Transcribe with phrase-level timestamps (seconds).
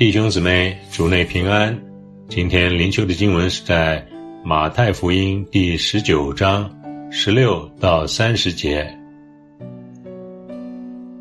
[0.00, 1.78] 弟兄姊妹，主内平安。
[2.26, 4.02] 今天灵修的经文是在
[4.42, 6.70] 马太福音第十九章
[7.10, 8.90] 十六到三十节。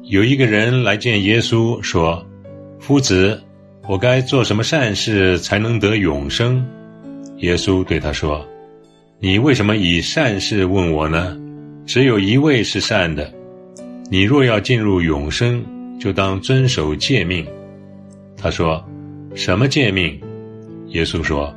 [0.04, 2.26] 有一个人来见耶稣，说
[2.80, 3.44] ：“夫子，
[3.86, 6.66] 我该做什么善事才能得永生？”
[7.40, 8.48] 耶稣对他说
[9.20, 11.38] ：“你为什么以善事问我呢？
[11.86, 13.30] 只有一位是善的。
[14.10, 15.62] 你若要进入永生，
[16.00, 17.46] 就当遵守诫命。”
[18.42, 18.84] 他说
[19.36, 20.20] ：“什么诫命？”
[20.90, 21.54] 耶稣说：“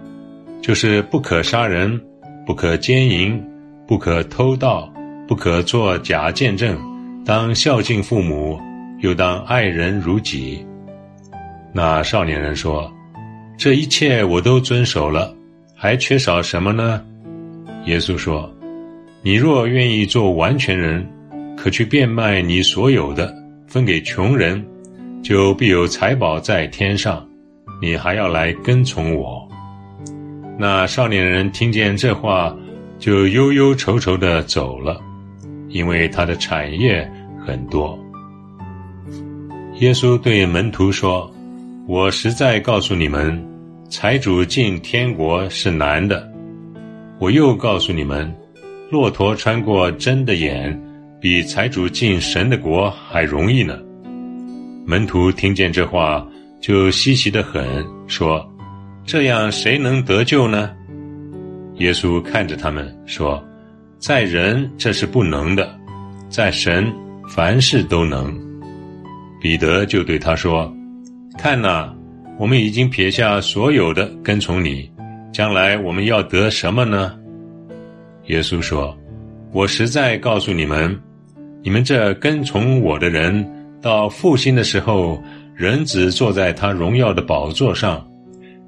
[0.60, 2.00] 就是不可杀人，
[2.44, 3.40] 不可奸淫，
[3.86, 4.92] 不可偷盗，
[5.28, 6.76] 不可作假见证，
[7.24, 8.60] 当孝敬父母，
[9.00, 10.66] 又当爱人如己。”
[11.72, 12.92] 那少年人说
[13.56, 15.34] ：“这一切我都遵守了，
[15.74, 17.02] 还缺少什么呢？”
[17.86, 18.52] 耶稣说
[19.22, 21.08] ：“你若愿意做完全人，
[21.56, 23.32] 可去变卖你所有的，
[23.66, 24.62] 分给穷人。”
[25.22, 27.24] 就必有财宝在天上，
[27.80, 29.48] 你还要来跟从我。
[30.58, 32.54] 那少年人听见这话，
[32.98, 35.00] 就忧忧愁愁的走了，
[35.68, 37.08] 因为他的产业
[37.46, 37.96] 很多。
[39.78, 41.32] 耶稣对门徒说
[41.86, 43.40] ：“我实在告诉你们，
[43.88, 46.28] 财主进天国是难的。
[47.20, 48.32] 我又告诉你们，
[48.90, 50.78] 骆驼穿过针的眼，
[51.20, 53.78] 比财主进神的国还容易呢。”
[54.84, 56.26] 门徒听见这话，
[56.60, 57.64] 就稀奇的很，
[58.08, 58.44] 说
[59.06, 60.70] ：“这样谁能得救呢？”
[61.78, 63.42] 耶稣看着他们说
[63.98, 65.72] ：“在人这是不能的，
[66.28, 66.92] 在神
[67.28, 68.36] 凡事都能。”
[69.40, 70.72] 彼得就对他说
[71.38, 71.94] ：“看哪，
[72.36, 74.90] 我们已经撇下所有的跟从你，
[75.32, 77.16] 将来我们要得什么呢？”
[78.26, 78.96] 耶稣说
[79.52, 81.00] ：“我实在告诉你们，
[81.62, 83.48] 你们这跟从我的人。”
[83.82, 85.20] 到复兴的时候，
[85.56, 88.06] 人子坐在他荣耀的宝座上，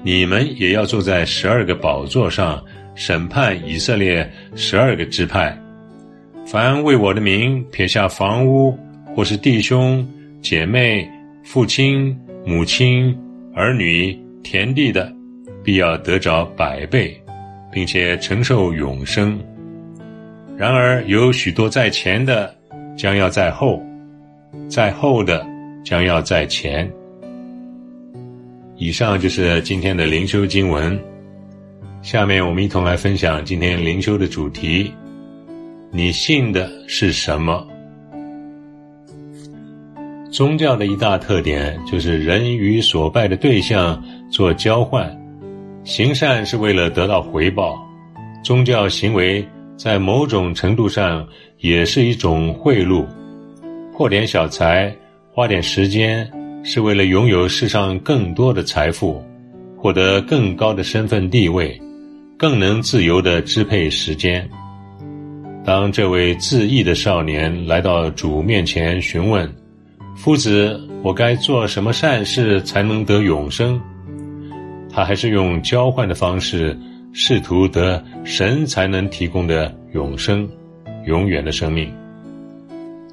[0.03, 2.63] 你们也要坐在十二个宝座上，
[2.97, 5.57] 审判以色列十二个支派。
[6.45, 8.77] 凡为我的名撇下房屋，
[9.15, 10.07] 或是弟兄
[10.43, 11.09] 姐妹、
[11.45, 13.17] 父亲母亲、
[13.55, 15.11] 儿女、田地的，
[15.63, 17.17] 必要得着百倍，
[17.73, 19.41] 并且承受永生。
[20.57, 22.53] 然而有许多在前的，
[22.97, 23.81] 将要在后。
[24.69, 25.47] 在后的
[25.85, 26.91] 将要在前。
[28.77, 30.99] 以上就是今天的灵修经文。
[32.03, 34.93] 下面我们一同来分享今天灵修的主题：
[35.91, 37.67] 你信的是什么？
[40.31, 45.09] 宗教的一大特点就是人与所拜的对象做交换，
[45.85, 47.79] 行善是为了得到回报。
[48.43, 51.27] 宗教行为在某种程度上
[51.59, 53.07] 也是一种贿赂。
[53.97, 54.93] 破点小财，
[55.33, 56.29] 花点时间，
[56.65, 59.23] 是为了拥有世上更多的财富，
[59.79, 61.81] 获得更高的身份地位，
[62.37, 64.51] 更能自由的支配时间。
[65.65, 69.49] 当这位自缢的少年来到主面前询问
[70.19, 73.81] ：“夫子，我该做什么善事才能得永生？”
[74.93, 76.77] 他还是用交换的方式，
[77.13, 80.49] 试图得神才能提供的永生，
[81.07, 81.89] 永远的生命。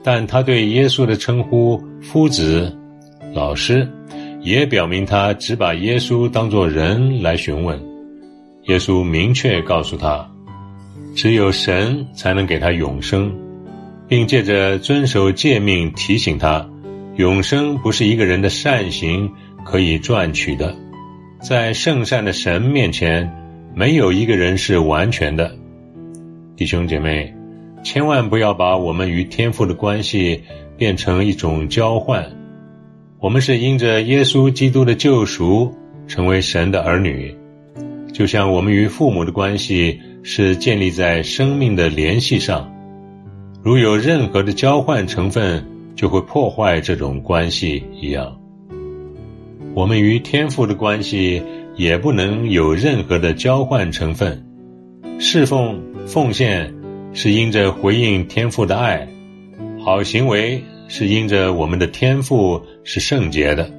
[0.03, 2.75] 但他对耶稣的称呼“夫子”、
[3.33, 3.87] “老师”，
[4.41, 7.79] 也表明他只把耶稣当作人来询问。
[8.65, 10.27] 耶稣明确告诉他，
[11.15, 13.31] 只有神才能给他永生，
[14.07, 16.67] 并借着遵守诫命提醒他，
[17.17, 19.31] 永生不是一个人的善行
[19.63, 20.75] 可以赚取的。
[21.39, 23.31] 在圣善的神面前，
[23.75, 25.55] 没有一个人是完全的。
[26.55, 27.33] 弟兄姐妹。
[27.83, 30.43] 千万不要把我们与天父的关系
[30.77, 32.25] 变成一种交换。
[33.19, 35.73] 我们是因着耶稣基督的救赎
[36.07, 37.35] 成为神的儿女，
[38.11, 42.71] 就像我们与父母的关系是建立在生命的联系上。
[43.63, 45.63] 如有任何的交换成分，
[45.95, 48.39] 就会破坏这种关系一样。
[49.75, 51.41] 我们与天父的关系
[51.75, 54.43] 也不能有任何的交换成分，
[55.19, 56.80] 侍奉奉献。
[57.13, 59.07] 是因着回应天父的爱，
[59.83, 63.69] 好行为是因着我们的天赋是圣洁的，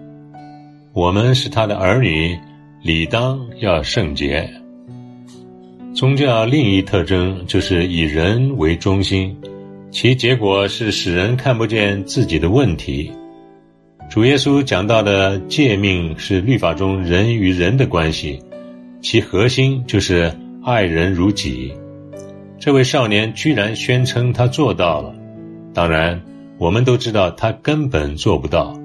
[0.92, 2.38] 我们是他的儿女，
[2.82, 4.48] 理当要圣洁。
[5.94, 9.36] 宗教另一特征就是以人为中心，
[9.90, 13.10] 其结果是使人看不见自己的问题。
[14.10, 18.38] 主耶稣讲到的诫命是律法中人与人的关系，
[19.00, 20.30] 其核心就是
[20.64, 21.72] 爱人如己。
[22.62, 25.12] 这位少年居然宣称他做到了，
[25.74, 26.22] 当然，
[26.58, 28.78] 我们都知道他根本做不到。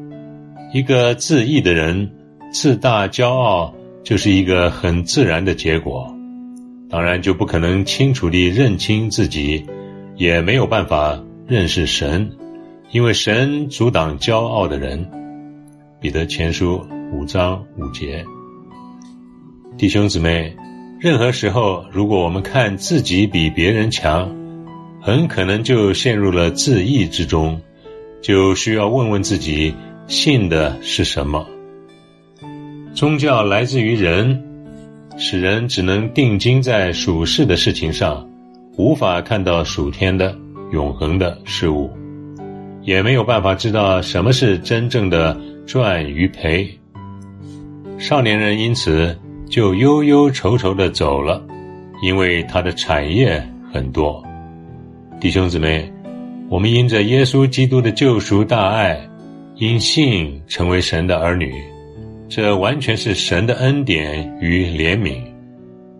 [0.73, 2.11] 一个自义的人
[2.51, 6.11] 自大骄傲就是一个很自然的结果，
[6.89, 9.63] 当然就不可能清楚地认清自己，
[10.15, 12.31] 也没有办法认识神，
[12.89, 15.07] 因为神阻挡骄傲的人。
[16.01, 16.83] 彼得前书
[17.13, 18.25] 五章五节，
[19.77, 20.51] 弟兄姊妹，
[20.99, 24.35] 任何时候，如果我们看自己比别人强，
[24.99, 27.61] 很可能就陷入了自义之中，
[28.21, 29.73] 就需要问问自己
[30.07, 31.47] 信的是什么。
[32.95, 34.43] 宗教来自于人，
[35.17, 38.27] 使人只能定睛在属世的事情上，
[38.75, 40.35] 无法看到属天的
[40.71, 41.91] 永恒的事物，
[42.81, 45.39] 也没有办法知道什么是真正的。
[45.67, 46.79] 赚与赔，
[47.97, 51.41] 少年人因此就忧忧愁愁的走了，
[52.03, 53.41] 因为他的产业
[53.71, 54.23] 很多。
[55.19, 55.91] 弟兄姊妹，
[56.49, 58.99] 我们因着耶稣基督的救赎大爱，
[59.55, 61.53] 因信成为神的儿女，
[62.29, 65.19] 这完全是神的恩典与怜悯。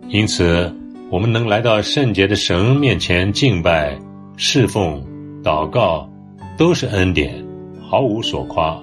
[0.08, 0.72] 因此，
[1.10, 3.98] 我们能来到圣洁的神面前敬拜、
[4.36, 5.02] 侍奉、
[5.42, 6.08] 祷告，
[6.56, 7.34] 都是恩典，
[7.80, 8.78] 毫无所夸。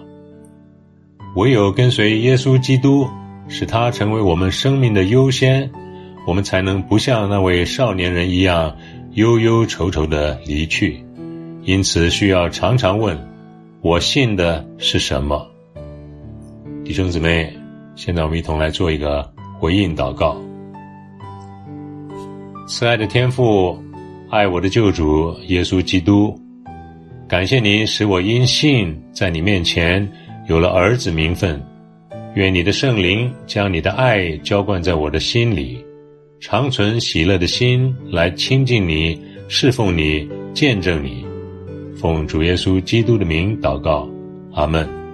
[1.36, 3.08] 唯有跟随耶稣基督，
[3.48, 5.70] 使他成为我们生命的优先，
[6.26, 8.76] 我们才能不像那位少年人一样
[9.14, 11.04] 忧忧愁愁的离去。
[11.64, 13.18] 因此，需要常常问：
[13.82, 15.48] 我信的是什么？
[16.84, 17.52] 弟兄姊妹，
[17.96, 19.28] 现在我们一同来做一个
[19.60, 20.38] 回应祷告。
[22.68, 23.78] 慈爱的天父，
[24.30, 26.40] 爱我的救主耶稣基督，
[27.28, 30.08] 感谢你使我因信在你面前。
[30.48, 31.60] 有了儿子名分，
[32.36, 35.84] 愿你的圣灵将你的爱浇灌在我的心里，
[36.42, 39.18] 长存喜乐的心来亲近你、
[39.48, 41.26] 侍奉你、见证你。
[41.96, 44.10] 奉主耶稣基督的名祷告，
[44.54, 45.05] 阿门。